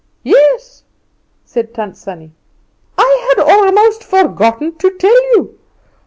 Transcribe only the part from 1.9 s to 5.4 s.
Sannie; "I had almost forgotten to tell